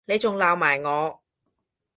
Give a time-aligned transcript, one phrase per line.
[0.05, 1.21] 你仲鬧埋我